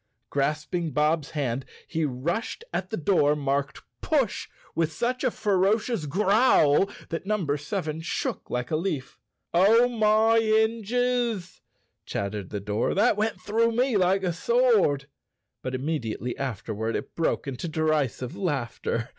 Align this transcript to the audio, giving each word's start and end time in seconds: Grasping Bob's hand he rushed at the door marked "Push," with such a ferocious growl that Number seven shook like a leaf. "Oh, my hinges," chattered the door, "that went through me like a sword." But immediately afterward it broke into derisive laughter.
Grasping 0.31 0.89
Bob's 0.93 1.29
hand 1.29 1.63
he 1.87 2.05
rushed 2.05 2.63
at 2.73 2.89
the 2.89 2.97
door 2.97 3.35
marked 3.35 3.83
"Push," 4.01 4.49
with 4.73 4.91
such 4.91 5.23
a 5.23 5.29
ferocious 5.29 6.07
growl 6.07 6.89
that 7.09 7.27
Number 7.27 7.55
seven 7.55 8.01
shook 8.01 8.49
like 8.49 8.71
a 8.71 8.75
leaf. 8.75 9.19
"Oh, 9.53 9.87
my 9.87 10.39
hinges," 10.39 11.61
chattered 12.03 12.49
the 12.49 12.59
door, 12.59 12.95
"that 12.95 13.15
went 13.15 13.39
through 13.39 13.73
me 13.73 13.95
like 13.95 14.23
a 14.23 14.33
sword." 14.33 15.05
But 15.61 15.75
immediately 15.75 16.35
afterward 16.35 16.95
it 16.95 17.13
broke 17.15 17.45
into 17.45 17.67
derisive 17.67 18.35
laughter. 18.35 19.09